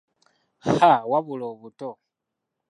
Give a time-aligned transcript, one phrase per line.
[0.65, 1.89] Haaa wabula obuto!